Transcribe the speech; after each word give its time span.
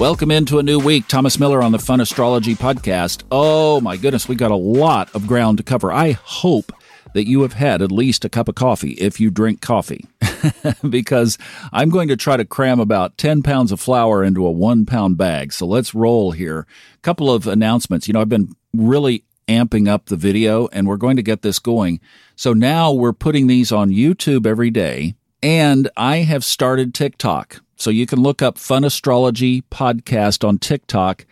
Welcome 0.00 0.30
into 0.30 0.58
a 0.58 0.62
new 0.62 0.78
week. 0.78 1.08
Thomas 1.08 1.38
Miller 1.38 1.62
on 1.62 1.72
the 1.72 1.78
Fun 1.78 2.00
Astrology 2.00 2.54
Podcast. 2.54 3.22
Oh 3.30 3.82
my 3.82 3.98
goodness, 3.98 4.26
we 4.26 4.34
got 4.34 4.50
a 4.50 4.56
lot 4.56 5.14
of 5.14 5.26
ground 5.26 5.58
to 5.58 5.62
cover. 5.62 5.92
I 5.92 6.12
hope 6.12 6.72
that 7.12 7.28
you 7.28 7.42
have 7.42 7.52
had 7.52 7.82
at 7.82 7.92
least 7.92 8.24
a 8.24 8.30
cup 8.30 8.48
of 8.48 8.54
coffee 8.54 8.92
if 8.92 9.20
you 9.20 9.30
drink 9.30 9.60
coffee, 9.60 10.06
because 10.88 11.36
I'm 11.70 11.90
going 11.90 12.08
to 12.08 12.16
try 12.16 12.38
to 12.38 12.46
cram 12.46 12.80
about 12.80 13.18
10 13.18 13.42
pounds 13.42 13.72
of 13.72 13.78
flour 13.78 14.24
into 14.24 14.46
a 14.46 14.50
one 14.50 14.86
pound 14.86 15.18
bag. 15.18 15.52
So 15.52 15.66
let's 15.66 15.94
roll 15.94 16.30
here. 16.30 16.66
A 16.94 17.00
couple 17.02 17.30
of 17.30 17.46
announcements. 17.46 18.08
You 18.08 18.14
know, 18.14 18.22
I've 18.22 18.28
been 18.30 18.54
really 18.72 19.24
amping 19.48 19.86
up 19.86 20.06
the 20.06 20.16
video 20.16 20.66
and 20.68 20.88
we're 20.88 20.96
going 20.96 21.16
to 21.16 21.22
get 21.22 21.42
this 21.42 21.58
going. 21.58 22.00
So 22.36 22.54
now 22.54 22.90
we're 22.90 23.12
putting 23.12 23.48
these 23.48 23.70
on 23.70 23.90
YouTube 23.90 24.46
every 24.46 24.70
day. 24.70 25.14
And 25.42 25.90
I 25.94 26.18
have 26.18 26.42
started 26.42 26.94
TikTok. 26.94 27.60
So 27.80 27.88
you 27.88 28.04
can 28.04 28.20
look 28.20 28.42
up 28.42 28.58
Fun 28.58 28.84
Astrology 28.84 29.62
Podcast 29.62 30.46
on 30.46 30.58
TikTok. 30.58 31.24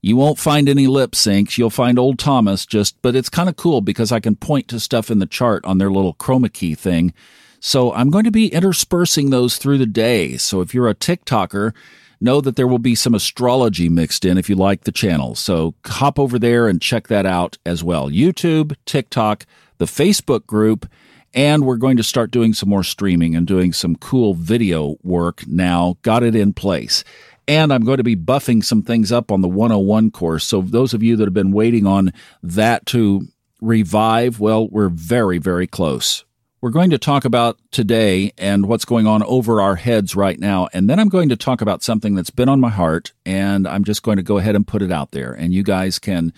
You 0.00 0.14
won't 0.14 0.38
find 0.38 0.68
any 0.68 0.86
lip 0.86 1.12
syncs. 1.12 1.58
You'll 1.58 1.68
find 1.68 1.98
old 1.98 2.18
Thomas 2.18 2.64
just, 2.64 3.02
but 3.02 3.16
it's 3.16 3.28
kind 3.28 3.48
of 3.48 3.56
cool 3.56 3.80
because 3.80 4.12
I 4.12 4.20
can 4.20 4.36
point 4.36 4.68
to 4.68 4.78
stuff 4.78 5.10
in 5.10 5.18
the 5.18 5.26
chart 5.26 5.64
on 5.64 5.78
their 5.78 5.90
little 5.90 6.14
chroma 6.14 6.52
key 6.52 6.76
thing. 6.76 7.12
So 7.58 7.92
I'm 7.92 8.08
going 8.08 8.24
to 8.24 8.30
be 8.30 8.46
interspersing 8.46 9.30
those 9.30 9.56
through 9.56 9.78
the 9.78 9.86
day. 9.86 10.36
So 10.36 10.60
if 10.60 10.72
you're 10.72 10.88
a 10.88 10.94
TikToker, 10.94 11.74
know 12.20 12.40
that 12.40 12.54
there 12.54 12.68
will 12.68 12.78
be 12.78 12.94
some 12.94 13.14
astrology 13.14 13.88
mixed 13.88 14.24
in 14.24 14.38
if 14.38 14.48
you 14.48 14.54
like 14.54 14.84
the 14.84 14.92
channel. 14.92 15.34
So 15.34 15.74
hop 15.84 16.20
over 16.20 16.38
there 16.38 16.68
and 16.68 16.80
check 16.80 17.08
that 17.08 17.26
out 17.26 17.58
as 17.66 17.82
well. 17.82 18.08
YouTube, 18.08 18.76
TikTok, 18.86 19.44
the 19.78 19.86
Facebook 19.86 20.46
group, 20.46 20.88
and 21.34 21.64
we're 21.64 21.76
going 21.76 21.96
to 21.96 22.02
start 22.02 22.30
doing 22.30 22.54
some 22.54 22.68
more 22.68 22.82
streaming 22.82 23.34
and 23.36 23.46
doing 23.46 23.72
some 23.72 23.96
cool 23.96 24.34
video 24.34 24.96
work 25.02 25.46
now. 25.46 25.96
Got 26.02 26.22
it 26.22 26.34
in 26.34 26.52
place. 26.52 27.04
And 27.46 27.72
I'm 27.72 27.84
going 27.84 27.96
to 27.96 28.04
be 28.04 28.16
buffing 28.16 28.64
some 28.64 28.82
things 28.82 29.10
up 29.10 29.32
on 29.32 29.40
the 29.40 29.48
101 29.48 30.10
course. 30.12 30.46
So, 30.46 30.60
those 30.60 30.94
of 30.94 31.02
you 31.02 31.16
that 31.16 31.26
have 31.26 31.34
been 31.34 31.52
waiting 31.52 31.86
on 31.86 32.12
that 32.42 32.86
to 32.86 33.22
revive, 33.60 34.38
well, 34.38 34.68
we're 34.68 34.88
very, 34.88 35.38
very 35.38 35.66
close. 35.66 36.24
We're 36.60 36.70
going 36.70 36.90
to 36.90 36.98
talk 36.98 37.24
about 37.24 37.58
today 37.70 38.32
and 38.36 38.66
what's 38.66 38.84
going 38.84 39.06
on 39.06 39.22
over 39.22 39.62
our 39.62 39.76
heads 39.76 40.14
right 40.14 40.38
now. 40.38 40.68
And 40.74 40.90
then 40.90 41.00
I'm 41.00 41.08
going 41.08 41.30
to 41.30 41.36
talk 41.36 41.62
about 41.62 41.82
something 41.82 42.14
that's 42.14 42.30
been 42.30 42.50
on 42.50 42.60
my 42.60 42.68
heart. 42.68 43.12
And 43.24 43.66
I'm 43.66 43.82
just 43.82 44.02
going 44.02 44.18
to 44.18 44.22
go 44.22 44.36
ahead 44.36 44.54
and 44.54 44.66
put 44.66 44.82
it 44.82 44.92
out 44.92 45.12
there. 45.12 45.32
And 45.32 45.54
you 45.54 45.62
guys 45.62 45.98
can 45.98 46.34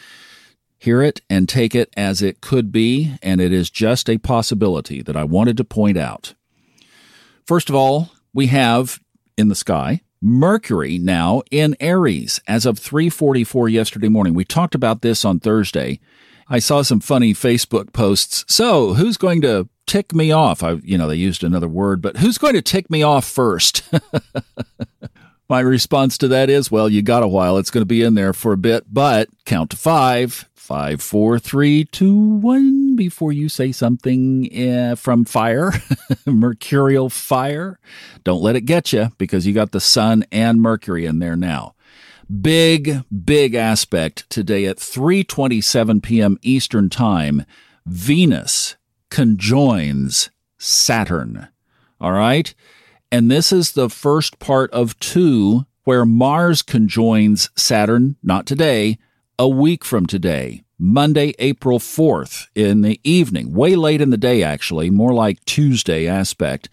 hear 0.82 1.00
it 1.00 1.20
and 1.30 1.48
take 1.48 1.76
it 1.76 1.92
as 1.96 2.22
it 2.22 2.40
could 2.40 2.72
be, 2.72 3.14
and 3.22 3.40
it 3.40 3.52
is 3.52 3.70
just 3.70 4.10
a 4.10 4.18
possibility 4.18 5.00
that 5.00 5.16
I 5.16 5.22
wanted 5.22 5.56
to 5.58 5.64
point 5.64 5.96
out. 5.96 6.34
First 7.46 7.68
of 7.68 7.76
all, 7.76 8.10
we 8.34 8.48
have 8.48 8.98
in 9.38 9.46
the 9.46 9.54
sky 9.54 10.00
Mercury 10.20 10.98
now 10.98 11.42
in 11.52 11.76
Aries 11.78 12.40
as 12.48 12.66
of 12.66 12.80
3:44 12.80 13.68
yesterday 13.68 14.08
morning. 14.08 14.34
We 14.34 14.44
talked 14.44 14.74
about 14.74 15.02
this 15.02 15.24
on 15.24 15.38
Thursday. 15.38 16.00
I 16.48 16.58
saw 16.58 16.82
some 16.82 17.00
funny 17.00 17.32
Facebook 17.32 17.92
posts. 17.92 18.44
So, 18.48 18.94
who's 18.94 19.16
going 19.16 19.40
to 19.42 19.68
tick 19.86 20.12
me 20.12 20.32
off? 20.32 20.64
I 20.64 20.80
you 20.82 20.98
know, 20.98 21.06
they 21.06 21.14
used 21.14 21.44
another 21.44 21.68
word, 21.68 22.02
but 22.02 22.16
who's 22.16 22.38
going 22.38 22.54
to 22.54 22.62
tick 22.62 22.90
me 22.90 23.04
off 23.04 23.24
first? 23.24 23.82
My 25.48 25.60
response 25.60 26.16
to 26.18 26.28
that 26.28 26.48
is, 26.50 26.70
well, 26.70 26.88
you 26.88 27.02
got 27.02 27.22
a 27.22 27.28
while. 27.28 27.58
It's 27.58 27.70
going 27.70 27.82
to 27.82 27.86
be 27.86 28.02
in 28.02 28.14
there 28.14 28.32
for 28.32 28.52
a 28.52 28.56
bit, 28.56 28.84
but 28.90 29.28
count 29.44 29.70
to 29.70 29.76
5 29.76 30.48
Five, 30.72 31.02
four, 31.02 31.38
three, 31.38 31.84
two, 31.84 32.18
one. 32.18 32.96
Before 32.96 33.30
you 33.30 33.50
say 33.50 33.72
something 33.72 34.48
uh, 34.58 34.94
from 34.94 35.26
fire, 35.26 35.70
mercurial 36.26 37.10
fire, 37.10 37.78
don't 38.24 38.40
let 38.40 38.56
it 38.56 38.62
get 38.62 38.90
you 38.90 39.12
because 39.18 39.46
you 39.46 39.52
got 39.52 39.72
the 39.72 39.80
sun 39.80 40.24
and 40.32 40.62
Mercury 40.62 41.04
in 41.04 41.18
there 41.18 41.36
now. 41.36 41.74
Big, 42.40 43.04
big 43.10 43.54
aspect 43.54 44.24
today 44.30 44.64
at 44.64 44.78
3:27 44.78 46.02
p.m. 46.02 46.38
Eastern 46.40 46.88
Time. 46.88 47.44
Venus 47.84 48.76
conjoins 49.10 50.30
Saturn. 50.56 51.48
All 52.00 52.12
right, 52.12 52.54
and 53.10 53.30
this 53.30 53.52
is 53.52 53.72
the 53.72 53.90
first 53.90 54.38
part 54.38 54.70
of 54.70 54.98
two 55.00 55.66
where 55.84 56.06
Mars 56.06 56.62
conjoins 56.62 57.50
Saturn. 57.56 58.16
Not 58.22 58.46
today 58.46 58.96
a 59.42 59.48
week 59.48 59.84
from 59.84 60.06
today, 60.06 60.62
Monday, 60.78 61.34
April 61.40 61.80
4th, 61.80 62.46
in 62.54 62.82
the 62.82 63.00
evening, 63.02 63.52
way 63.52 63.74
late 63.74 64.00
in 64.00 64.10
the 64.10 64.16
day, 64.16 64.40
actually, 64.40 64.88
more 64.88 65.12
like 65.12 65.44
Tuesday 65.44 66.06
aspect. 66.06 66.68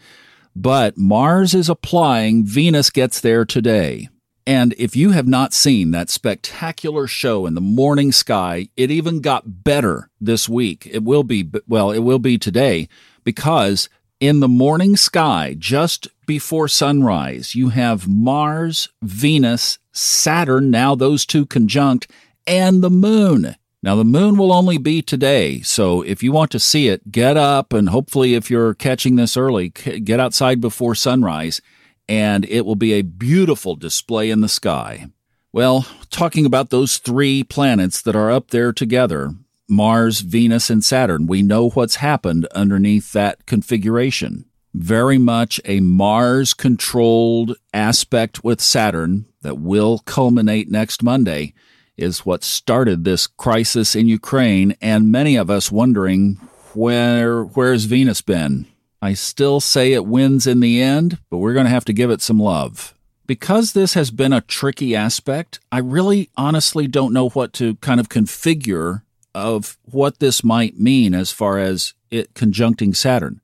But 0.56 0.96
Mars 0.96 1.56
is 1.56 1.68
applying, 1.68 2.46
Venus 2.46 2.92
gets 2.92 3.22
there 3.22 3.44
today. 3.44 4.10
And 4.46 4.76
if 4.78 4.96
you 4.96 5.10
have 5.14 5.28
not 5.28 5.52
seen 5.52 5.90
that 5.90 6.12
spectacular 6.12 7.08
show 7.08 7.48
in 7.48 7.56
the 7.56 7.60
morning 7.60 8.12
sky, 8.12 8.70
it 8.78 8.92
even 8.92 9.20
got 9.20 9.64
better 9.64 10.12
this 10.22 10.48
week. 10.48 10.88
It 10.92 11.04
will 11.04 11.24
be, 11.24 11.50
well, 11.68 11.90
it 11.90 12.04
will 12.04 12.20
be 12.20 12.38
today 12.38 12.88
because 13.24 13.90
in 14.20 14.42
the 14.42 14.48
morning 14.48 14.96
sky, 14.96 15.56
just 15.58 16.08
before 16.28 16.68
sunrise, 16.68 17.56
you 17.56 17.70
have 17.70 18.08
Mars, 18.08 18.90
Venus, 19.02 19.80
Saturn, 19.92 20.70
now 20.70 20.94
those 20.94 21.26
two 21.26 21.48
conjunct, 21.48 22.08
and 22.50 22.82
the 22.82 22.90
moon. 22.90 23.56
Now, 23.84 23.96
the 23.96 24.04
moon 24.04 24.36
will 24.36 24.52
only 24.52 24.78
be 24.78 25.02
today, 25.02 25.62
so 25.62 26.02
if 26.02 26.22
you 26.22 26.34
want 26.34 26.52
to 26.52 26.60
see 26.60 26.90
it, 26.90 27.12
get 27.12 27.38
up 27.38 27.72
and 27.72 27.90
hopefully, 27.90 28.34
if 28.34 28.50
you're 28.50 28.74
catching 28.74 29.16
this 29.16 29.38
early, 29.38 29.70
get 29.70 30.20
outside 30.20 30.60
before 30.60 30.96
sunrise, 30.96 31.62
and 32.10 32.44
it 32.46 32.66
will 32.66 32.76
be 32.76 32.94
a 32.94 33.04
beautiful 33.04 33.76
display 33.76 34.32
in 34.32 34.42
the 34.42 34.50
sky. 34.50 35.08
Well, 35.54 35.88
talking 36.10 36.46
about 36.46 36.72
those 36.72 36.98
three 36.98 37.44
planets 37.44 38.02
that 38.02 38.16
are 38.16 38.32
up 38.32 38.50
there 38.50 38.74
together 38.74 39.36
Mars, 39.70 40.22
Venus, 40.22 40.72
and 40.72 40.84
Saturn 40.84 41.28
we 41.28 41.44
know 41.44 41.70
what's 41.70 41.96
happened 41.96 42.48
underneath 42.48 43.14
that 43.14 43.46
configuration. 43.46 44.46
Very 44.74 45.20
much 45.20 45.62
a 45.66 45.80
Mars 45.80 46.54
controlled 46.54 47.56
aspect 47.74 48.44
with 48.44 48.60
Saturn 48.60 49.26
that 49.42 49.60
will 49.60 50.00
culminate 50.00 50.70
next 50.70 51.02
Monday 51.02 51.54
is 52.00 52.26
what 52.26 52.44
started 52.44 53.04
this 53.04 53.28
crisis 53.28 53.96
in 53.96 54.08
Ukraine, 54.08 54.76
and 54.82 55.12
many 55.12 55.36
of 55.36 55.50
us 55.50 55.72
wondering 55.72 56.36
where 56.74 57.44
where's 57.44 57.86
Venus 57.86 58.22
been? 58.22 58.66
I 59.02 59.14
still 59.14 59.60
say 59.60 59.94
it 59.94 60.06
wins 60.06 60.46
in 60.46 60.60
the 60.60 60.82
end, 60.82 61.20
but 61.30 61.38
we're 61.38 61.54
going 61.54 61.66
to 61.66 61.72
have 61.72 61.86
to 61.86 61.94
give 61.94 62.12
it 62.12 62.22
some 62.22 62.40
love. 62.40 62.94
Because 63.26 63.74
this 63.74 63.94
has 63.94 64.12
been 64.12 64.34
a 64.34 64.42
tricky 64.42 64.96
aspect, 64.96 65.60
I 65.72 65.80
really 65.80 66.30
honestly 66.36 66.88
don't 66.88 67.14
know 67.14 67.30
what 67.30 67.54
to 67.54 67.76
kind 67.76 68.00
of 68.00 68.10
configure 68.10 69.04
of 69.36 69.78
what 69.84 70.20
this 70.20 70.44
might 70.44 70.80
mean 70.80 71.14
as 71.14 71.32
far 71.32 71.60
as 71.60 71.94
it 72.10 72.34
conjuncting 72.34 72.96
Saturn. 72.96 73.42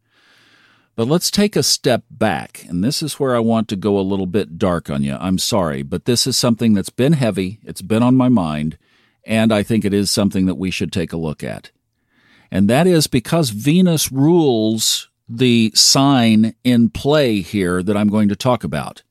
But 0.96 1.08
let's 1.08 1.30
take 1.30 1.58
a 1.58 1.64
step 1.64 2.04
back, 2.10 2.66
and 2.70 2.82
this 2.82 3.04
is 3.04 3.20
where 3.20 3.36
I 3.36 3.40
want 3.40 3.68
to 3.68 3.76
go 3.76 4.00
a 4.00 4.02
little 4.02 4.26
bit 4.26 4.58
dark 4.58 4.90
on 4.90 5.04
you. 5.04 5.18
I'm 5.20 5.38
sorry, 5.38 5.84
but 5.84 6.06
this 6.06 6.26
is 6.26 6.38
something 6.38 6.74
that's 6.74 6.90
been 6.90 7.14
heavy, 7.14 7.60
it's 7.64 7.82
been 7.82 8.02
on 8.02 8.16
my 8.16 8.30
mind, 8.30 8.78
and 9.26 9.52
I 9.52 9.62
think 9.62 9.84
it 9.84 9.94
is 9.94 10.10
something 10.10 10.46
that 10.46 10.56
we 10.56 10.72
should 10.72 10.94
take 10.94 11.12
a 11.12 11.18
look 11.18 11.44
at. 11.44 11.72
And 12.50 12.70
that 12.70 12.88
is 12.88 13.08
because 13.08 13.50
Venus 13.50 14.10
rules 14.10 15.10
the 15.28 15.72
sign 15.76 16.56
in 16.64 16.90
play 16.90 17.42
here 17.42 17.84
that 17.84 17.98
I'm 17.98 18.10
going 18.10 18.30
to 18.30 18.36
talk 18.36 18.64
about. 18.64 19.04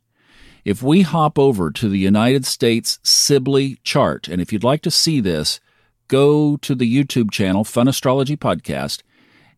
If 0.65 0.83
we 0.83 1.03
hop 1.03 1.39
over 1.39 1.71
to 1.71 1.89
the 1.91 1.99
United 1.99 2.47
States 2.47 2.99
Sibley 3.03 3.77
chart, 3.83 4.29
and 4.29 4.41
if 4.41 4.53
you'd 4.53 4.65
like 4.65 4.81
to 4.83 4.91
see 4.91 5.21
this, 5.21 5.61
go 6.09 6.57
to 6.59 6.75
the 6.75 6.91
YouTube 6.91 7.31
channel, 7.31 7.65
Fun 7.65 7.89
Astrology 7.89 8.39
Podcast, 8.39 9.03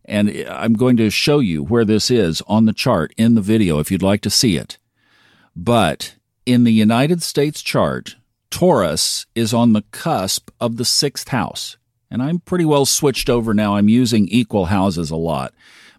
and 0.07 0.29
I'm 0.49 0.73
going 0.73 0.97
to 0.97 1.09
show 1.09 1.39
you 1.39 1.63
where 1.63 1.85
this 1.85 2.09
is 2.09 2.41
on 2.47 2.65
the 2.65 2.73
chart 2.73 3.13
in 3.17 3.35
the 3.35 3.41
video 3.41 3.79
if 3.79 3.91
you'd 3.91 4.01
like 4.01 4.21
to 4.21 4.29
see 4.29 4.55
it. 4.55 4.77
But 5.55 6.15
in 6.45 6.63
the 6.63 6.71
United 6.71 7.21
States 7.21 7.61
chart, 7.61 8.15
Taurus 8.49 9.25
is 9.35 9.53
on 9.53 9.73
the 9.73 9.83
cusp 9.91 10.49
of 10.59 10.77
the 10.77 10.85
sixth 10.85 11.29
house. 11.29 11.77
And 12.09 12.23
I'm 12.23 12.39
pretty 12.39 12.63
well 12.63 12.85
switched 12.85 13.29
over 13.29 13.53
now. 13.53 13.75
I'm 13.75 13.89
using 13.89 14.27
equal 14.29 14.65
houses 14.65 15.11
a 15.11 15.17
lot. 15.17 15.53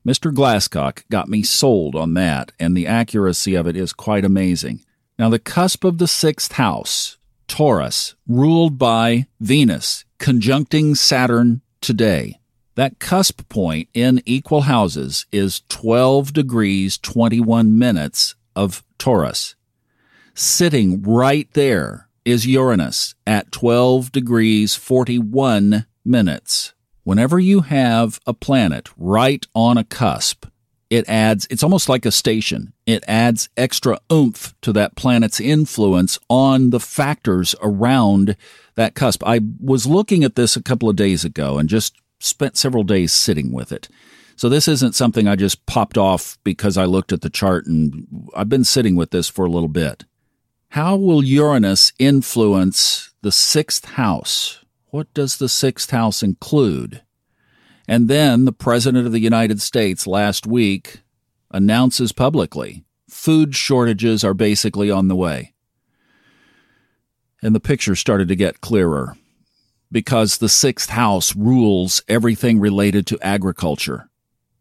Mr. 0.06 0.32
Glasscock 0.32 1.02
got 1.11 1.28
me 1.28 1.43
sold 1.43 1.94
on 1.94 2.14
that, 2.14 2.52
and 2.58 2.75
the 2.75 2.87
accuracy 2.87 3.54
of 3.54 3.66
it 3.66 3.76
is 3.76 3.93
quite 3.93 4.25
amazing. 4.25 4.84
Now, 5.19 5.28
the 5.28 5.38
cusp 5.38 5.84
of 5.84 5.99
the 5.99 6.08
sixth 6.08 6.52
house, 6.52 7.19
Taurus, 7.46 8.14
ruled 8.26 8.78
by 8.78 9.26
Venus, 9.40 10.04
conjuncting 10.19 10.96
Saturn 10.96 11.61
today. 11.81 12.38
That 12.78 13.00
cusp 13.00 13.48
point 13.48 13.88
in 13.92 14.22
equal 14.25 14.60
houses 14.60 15.26
is 15.32 15.62
12 15.69 16.32
degrees 16.32 16.96
21 16.96 17.76
minutes 17.76 18.36
of 18.54 18.84
Taurus. 18.98 19.56
Sitting 20.32 21.02
right 21.02 21.52
there 21.54 22.08
is 22.25 22.46
Uranus 22.46 23.16
at 23.26 23.50
12 23.50 24.12
degrees 24.12 24.76
41 24.76 25.86
minutes. 26.04 26.72
Whenever 27.02 27.40
you 27.40 27.62
have 27.62 28.20
a 28.28 28.32
planet 28.32 28.90
right 28.96 29.44
on 29.56 29.76
a 29.76 29.82
cusp, 29.82 30.46
it 30.88 31.04
adds, 31.08 31.48
it's 31.50 31.64
almost 31.64 31.88
like 31.88 32.06
a 32.06 32.12
station. 32.12 32.75
It 32.86 33.02
adds 33.08 33.48
extra 33.56 33.98
oomph 34.12 34.54
to 34.62 34.72
that 34.75 34.94
planet's 34.94 35.40
influence 35.40 36.16
on 36.30 36.70
the 36.70 36.78
factors 36.78 37.56
around 37.60 38.36
that 38.76 38.94
cusp. 38.94 39.25
I 39.26 39.40
was 39.58 39.84
looking 39.84 40.22
at 40.22 40.36
this 40.36 40.54
a 40.54 40.62
couple 40.62 40.88
of 40.88 40.94
days 40.94 41.25
ago 41.25 41.58
and 41.58 41.69
just 41.69 41.96
spent 42.18 42.56
several 42.56 42.84
days 42.84 43.12
sitting 43.12 43.52
with 43.52 43.72
it. 43.72 43.88
So 44.36 44.48
this 44.48 44.68
isn't 44.68 44.94
something 44.94 45.26
I 45.26 45.36
just 45.36 45.66
popped 45.66 45.98
off 45.98 46.38
because 46.44 46.76
I 46.76 46.84
looked 46.84 47.12
at 47.12 47.22
the 47.22 47.30
chart 47.30 47.66
and 47.66 48.06
I've 48.36 48.48
been 48.48 48.64
sitting 48.64 48.94
with 48.94 49.10
this 49.10 49.28
for 49.28 49.44
a 49.44 49.50
little 49.50 49.68
bit. 49.68 50.04
How 50.70 50.96
will 50.96 51.24
Uranus 51.24 51.92
influence 51.98 53.12
the 53.22 53.32
sixth 53.32 53.84
house? 53.84 54.64
What 54.90 55.12
does 55.12 55.38
the 55.38 55.48
sixth 55.48 55.90
house 55.90 56.22
include? 56.22 57.02
And 57.88 58.08
then 58.08 58.44
the 58.44 58.52
President 58.52 59.06
of 59.06 59.12
the 59.12 59.20
United 59.20 59.60
States 59.60 60.06
last 60.06 60.46
week 60.46 61.00
announces 61.50 62.12
publicly 62.12 62.84
food 63.08 63.56
shortages 63.56 64.22
are 64.22 64.34
basically 64.34 64.90
on 64.90 65.08
the 65.08 65.16
way. 65.16 65.54
And 67.42 67.54
the 67.54 67.60
picture 67.60 67.96
started 67.96 68.28
to 68.28 68.36
get 68.36 68.60
clearer 68.60 69.16
because 69.90 70.38
the 70.38 70.49
sixth 70.49 70.90
house 70.90 71.35
rules 71.35 72.02
everything 72.08 72.61
related 72.61 73.06
to 73.06 73.19
agriculture. 73.20 74.08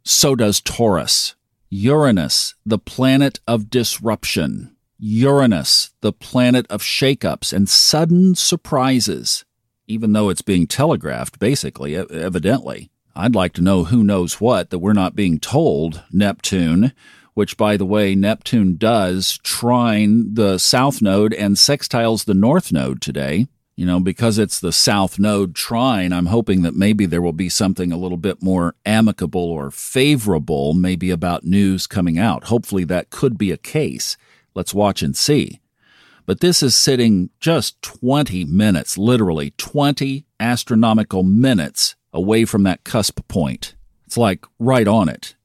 So 0.04 0.36
does 0.36 0.62
Taurus. 0.62 1.36
Uranus, 1.70 2.56
the 2.66 2.80
planet 2.80 3.40
of 3.46 3.70
disruption. 3.70 4.76
Uranus, 5.00 5.92
the 6.02 6.14
planet 6.14 6.66
of 6.70 6.82
shakeups 6.82 7.52
and 7.52 7.68
sudden 7.68 8.36
surprises, 8.36 9.46
even 9.86 10.14
though 10.14 10.30
it's 10.30 10.42
being 10.42 10.66
telegraphed, 10.66 11.40
basically, 11.40 11.96
evidently. 11.96 12.90
I'd 13.16 13.36
like 13.36 13.54
to 13.54 13.62
know 13.62 13.84
who 13.84 14.04
knows 14.04 14.40
what 14.40 14.70
that 14.70 14.80
we're 14.80 14.94
not 14.94 15.16
being 15.16 15.40
told, 15.40 16.04
Neptune, 16.12 16.94
which, 17.34 17.58
by 17.58 17.76
the 17.78 17.86
way, 17.86 18.16
Neptune 18.16 18.78
does 18.78 19.40
trine 19.44 20.34
the 20.34 20.58
south 20.58 21.02
node 21.02 21.34
and 21.34 21.56
sextiles 21.56 22.26
the 22.26 22.34
north 22.34 22.72
node 22.72 23.02
today. 23.02 23.48
You 23.78 23.86
know, 23.86 24.00
because 24.00 24.40
it's 24.40 24.60
the 24.60 24.74
south 24.74 25.20
node 25.20 25.54
trine, 25.54 26.12
I'm 26.12 26.26
hoping 26.26 26.64
that 26.64 26.74
maybe 26.74 27.06
there 27.06 27.22
will 27.22 27.32
be 27.32 27.48
something 27.48 27.92
a 27.92 27.98
little 27.98 28.18
bit 28.18 28.42
more 28.42 28.74
amicable 28.86 29.40
or 29.40 29.70
favorable, 29.70 30.74
maybe 30.74 31.12
about 31.12 31.44
news 31.46 31.86
coming 31.86 32.18
out. 32.18 32.46
Hopefully 32.46 32.84
that 32.86 33.12
could 33.12 33.38
be 33.38 33.52
a 33.52 33.58
case. 33.58 34.18
Let's 34.56 34.74
watch 34.74 35.04
and 35.04 35.16
see. 35.16 35.62
But 36.26 36.40
this 36.42 36.64
is 36.64 36.76
sitting 36.76 37.30
just 37.40 37.80
20 37.84 38.46
minutes, 38.46 38.98
literally 38.98 39.52
20 39.58 40.26
astronomical 40.40 41.22
minutes 41.22 41.96
away 42.12 42.46
from 42.46 42.64
that 42.64 42.84
cusp 42.84 43.26
point. 43.28 43.76
It's 44.08 44.18
like 44.18 44.46
right 44.58 44.88
on 44.88 45.08
it. 45.08 45.36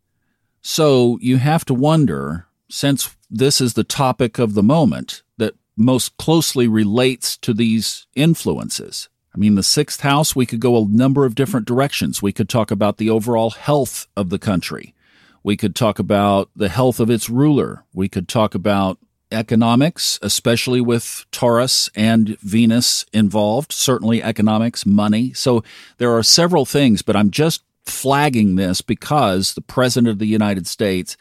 So 0.63 1.19
you 1.21 1.37
have 1.37 1.67
to 1.67 1.75
wonder, 1.75 2.47
since 2.71 3.15
this 3.31 3.61
is 3.61 3.75
the 3.75 3.85
topic 3.85 4.39
of 4.39 4.55
the 4.55 4.63
moment 4.63 5.23
that 5.37 5.55
most 5.85 6.17
closely 6.17 6.69
relates 6.69 7.37
to 7.39 7.53
these 7.53 8.07
influences. 8.15 9.09
I 9.35 9.39
mean, 9.39 9.55
the 9.55 9.63
sixth 9.63 10.01
house, 10.01 10.37
we 10.37 10.47
could 10.47 10.61
go 10.61 10.77
a 10.77 10.87
number 10.87 11.25
of 11.25 11.35
different 11.35 11.67
directions. 11.67 12.21
We 12.21 12.33
could 12.33 12.49
talk 12.49 12.71
about 12.71 12.99
the 12.99 13.11
overall 13.11 13.51
health 13.51 14.07
of 14.17 14.29
the 14.29 14.39
country. 14.39 14.95
We 15.43 15.57
could 15.57 15.75
talk 15.75 15.99
about 15.99 16.51
the 16.55 16.69
health 16.69 17.01
of 17.01 17.11
its 17.11 17.31
ruler. 17.31 17.85
We 17.95 18.09
could 18.09 18.29
talk 18.29 18.55
about 18.55 18.99
economics, 19.33 20.19
especially 20.23 20.81
with 20.81 21.25
Taurus 21.33 21.89
and 21.95 22.39
Venus 22.41 23.07
involved, 23.13 23.73
certainly 23.73 24.23
economics, 24.23 24.85
money. 24.85 25.33
So 25.33 25.65
there 25.97 26.13
are 26.13 26.23
several 26.23 26.67
things, 26.67 27.03
but 27.03 27.17
I'm 27.17 27.31
just 27.31 27.63
flagging 27.87 28.57
this 28.57 28.83
because 28.83 29.55
the 29.55 29.63
President 29.63 30.11
of 30.11 30.19
the 30.19 30.27
United 30.27 30.67
States 30.67 31.17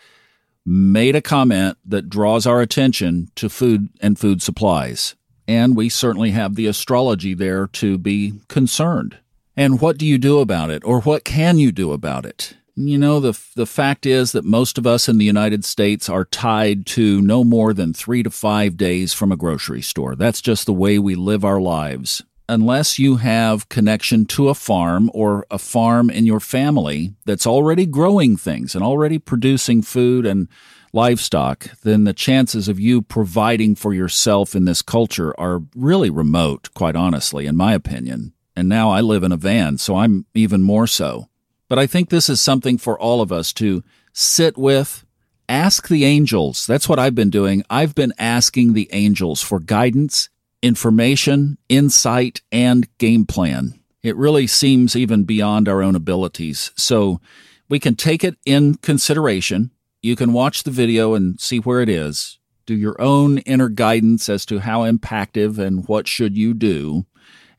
made 0.65 1.15
a 1.15 1.21
comment 1.21 1.77
that 1.85 2.09
draws 2.09 2.45
our 2.45 2.61
attention 2.61 3.29
to 3.35 3.49
food 3.49 3.89
and 3.99 4.19
food 4.19 4.41
supplies. 4.41 5.15
And 5.47 5.75
we 5.75 5.89
certainly 5.89 6.31
have 6.31 6.55
the 6.55 6.67
astrology 6.67 7.33
there 7.33 7.67
to 7.67 7.97
be 7.97 8.39
concerned. 8.47 9.17
And 9.57 9.81
what 9.81 9.97
do 9.97 10.05
you 10.05 10.17
do 10.17 10.39
about 10.39 10.69
it, 10.69 10.83
or 10.85 11.01
what 11.01 11.25
can 11.25 11.57
you 11.57 11.71
do 11.71 11.91
about 11.91 12.25
it? 12.25 12.55
You 12.75 12.97
know, 12.97 13.19
the, 13.19 13.37
the 13.55 13.65
fact 13.65 14.05
is 14.05 14.31
that 14.31 14.45
most 14.45 14.77
of 14.77 14.87
us 14.87 15.09
in 15.09 15.17
the 15.17 15.25
United 15.25 15.65
States 15.65 16.07
are 16.07 16.23
tied 16.23 16.85
to 16.87 17.21
no 17.21 17.43
more 17.43 17.73
than 17.73 17.93
three 17.93 18.23
to 18.23 18.29
five 18.29 18.77
days 18.77 19.13
from 19.13 19.31
a 19.31 19.37
grocery 19.37 19.81
store. 19.81 20.15
That's 20.15 20.41
just 20.41 20.65
the 20.65 20.73
way 20.73 20.97
we 20.97 21.15
live 21.15 21.43
our 21.43 21.59
lives. 21.59 22.23
Unless 22.51 22.99
you 22.99 23.15
have 23.15 23.69
connection 23.69 24.25
to 24.25 24.49
a 24.49 24.53
farm 24.53 25.09
or 25.13 25.45
a 25.49 25.57
farm 25.57 26.09
in 26.09 26.25
your 26.25 26.41
family 26.41 27.13
that's 27.23 27.47
already 27.47 27.85
growing 27.85 28.35
things 28.35 28.75
and 28.75 28.83
already 28.83 29.17
producing 29.17 29.81
food 29.81 30.25
and 30.25 30.49
livestock, 30.91 31.69
then 31.83 32.03
the 32.03 32.11
chances 32.11 32.67
of 32.67 32.77
you 32.77 33.01
providing 33.01 33.73
for 33.73 33.93
yourself 33.93 34.53
in 34.53 34.65
this 34.65 34.81
culture 34.81 35.33
are 35.39 35.61
really 35.77 36.09
remote, 36.09 36.67
quite 36.73 36.97
honestly, 36.97 37.45
in 37.45 37.55
my 37.55 37.73
opinion. 37.73 38.33
And 38.53 38.67
now 38.67 38.89
I 38.89 38.99
live 38.99 39.23
in 39.23 39.31
a 39.31 39.37
van, 39.37 39.77
so 39.77 39.95
I'm 39.95 40.25
even 40.33 40.61
more 40.61 40.87
so. 40.87 41.29
But 41.69 41.79
I 41.79 41.87
think 41.87 42.09
this 42.09 42.27
is 42.27 42.41
something 42.41 42.77
for 42.77 42.99
all 42.99 43.21
of 43.21 43.31
us 43.31 43.53
to 43.53 43.81
sit 44.11 44.57
with, 44.57 45.05
ask 45.47 45.87
the 45.87 46.03
angels. 46.03 46.67
That's 46.67 46.89
what 46.89 46.99
I've 46.99 47.15
been 47.15 47.29
doing. 47.29 47.63
I've 47.69 47.95
been 47.95 48.11
asking 48.19 48.73
the 48.73 48.89
angels 48.91 49.41
for 49.41 49.61
guidance, 49.61 50.27
information, 50.61 51.57
insight, 51.69 52.41
and 52.51 52.87
game 52.97 53.25
plan. 53.25 53.79
It 54.03 54.15
really 54.15 54.47
seems 54.47 54.95
even 54.95 55.23
beyond 55.23 55.67
our 55.67 55.81
own 55.81 55.95
abilities. 55.95 56.71
So 56.75 57.21
we 57.69 57.79
can 57.79 57.95
take 57.95 58.23
it 58.23 58.35
in 58.45 58.75
consideration. 58.75 59.71
You 60.01 60.15
can 60.15 60.33
watch 60.33 60.63
the 60.63 60.71
video 60.71 61.13
and 61.13 61.39
see 61.39 61.59
where 61.59 61.81
it 61.81 61.89
is. 61.89 62.39
Do 62.65 62.75
your 62.75 62.99
own 63.01 63.39
inner 63.39 63.69
guidance 63.69 64.29
as 64.29 64.45
to 64.47 64.59
how 64.59 64.81
impactive 64.81 65.57
and 65.57 65.87
what 65.87 66.07
should 66.07 66.37
you 66.37 66.53
do. 66.53 67.05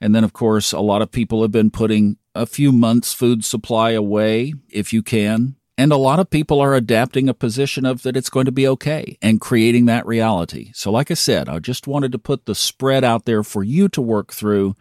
And 0.01 0.15
then, 0.15 0.25
of 0.25 0.33
course, 0.33 0.73
a 0.73 0.81
lot 0.81 1.03
of 1.03 1.13
people 1.13 1.43
have 1.43 1.53
been 1.53 1.71
putting 1.71 2.17
a 2.35 2.47
few 2.47 2.73
months' 2.73 3.13
food 3.13 3.45
supply 3.45 3.91
away 3.93 4.55
if 4.69 4.93
you 4.93 5.03
can. 5.03 5.57
And 5.79 5.91
a 5.91 5.97
lot 5.97 6.21
of 6.21 6.31
people 6.31 6.61
are 6.61 6.75
adapting 6.75 7.29
a 7.29 7.35
position 7.35 7.87
of 7.87 8.03
that 8.03 8.17
it's 8.17 8.29
going 8.29 8.45
to 8.45 8.53
be 8.53 8.69
okay 8.69 9.17
and 9.23 9.41
creating 9.41 9.87
that 9.87 10.07
reality. 10.07 10.71
So, 10.75 10.91
like 10.91 11.11
I 11.11 11.15
said, 11.15 11.49
I 11.49 11.59
just 11.61 11.87
wanted 11.87 12.13
to 12.13 12.19
put 12.19 12.45
the 12.45 12.55
spread 12.55 13.05
out 13.05 13.25
there 13.25 13.43
for 13.43 13.63
you 13.63 13.89
to 13.89 14.03
work 14.03 14.33
through, 14.33 14.77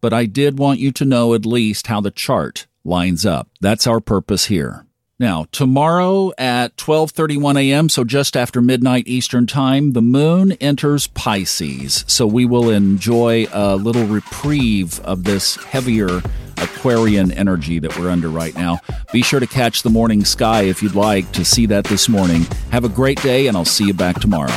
but 0.00 0.12
I 0.12 0.26
did 0.26 0.58
want 0.58 0.80
you 0.80 0.90
to 0.92 1.04
know 1.04 1.34
at 1.34 1.46
least 1.46 1.86
how 1.86 2.00
the 2.00 2.10
chart 2.10 2.66
lines 2.84 3.24
up. 3.24 3.48
That's 3.60 3.86
our 3.86 4.00
purpose 4.00 4.46
here. 4.46 4.84
Now, 5.22 5.46
tomorrow 5.52 6.32
at 6.36 6.76
12:31 6.76 7.56
a.m., 7.56 7.88
so 7.88 8.02
just 8.02 8.36
after 8.36 8.60
midnight 8.60 9.06
Eastern 9.06 9.46
Time, 9.46 9.92
the 9.92 10.02
moon 10.02 10.50
enters 10.52 11.06
Pisces. 11.06 12.04
So 12.08 12.26
we 12.26 12.44
will 12.44 12.68
enjoy 12.68 13.46
a 13.52 13.76
little 13.76 14.06
reprieve 14.06 14.98
of 15.00 15.22
this 15.22 15.54
heavier 15.56 16.22
Aquarian 16.82 17.30
energy 17.30 17.78
that 17.78 17.96
we're 17.96 18.10
under 18.10 18.28
right 18.28 18.56
now. 18.56 18.80
Be 19.12 19.22
sure 19.22 19.38
to 19.38 19.46
catch 19.46 19.84
the 19.84 19.88
morning 19.88 20.24
sky 20.24 20.62
if 20.62 20.82
you'd 20.82 20.96
like 20.96 21.30
to 21.30 21.44
see 21.44 21.64
that 21.66 21.84
this 21.84 22.08
morning. 22.08 22.42
Have 22.72 22.84
a 22.84 22.88
great 22.88 23.22
day 23.22 23.46
and 23.46 23.56
I'll 23.56 23.64
see 23.64 23.86
you 23.86 23.94
back 23.94 24.18
tomorrow. 24.18 24.50